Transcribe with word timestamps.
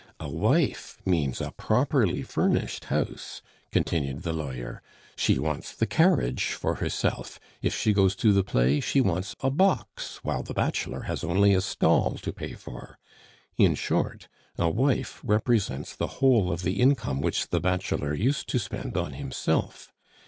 A 0.19 0.27
wife 0.31 0.97
means 1.05 1.39
a 1.41 1.51
properly 1.51 2.23
furnished 2.23 2.85
house," 2.85 3.43
continued 3.71 4.23
the 4.23 4.33
lawyer; 4.33 4.81
"she 5.15 5.37
wants 5.37 5.75
the 5.75 5.85
carriage 5.85 6.53
for 6.53 6.73
herself; 6.73 7.39
if 7.61 7.77
she 7.77 7.93
goes 7.93 8.15
to 8.15 8.33
the 8.33 8.43
play, 8.43 8.79
she 8.79 8.99
wants 8.99 9.35
a 9.41 9.51
box, 9.51 10.19
while 10.23 10.41
the 10.41 10.55
bachelor 10.55 11.01
has 11.01 11.23
only 11.23 11.53
a 11.53 11.61
stall 11.61 12.17
to 12.17 12.33
pay 12.33 12.53
for; 12.53 12.97
in 13.59 13.75
short, 13.75 14.27
a 14.57 14.71
wife 14.71 15.19
represents 15.23 15.95
the 15.95 16.07
whole 16.17 16.51
of 16.51 16.63
the 16.63 16.81
income 16.81 17.21
which 17.21 17.49
the 17.49 17.59
bachelor 17.59 18.11
used 18.15 18.49
to 18.49 18.57
spend 18.57 18.97
on 18.97 19.13
himself. 19.13 19.93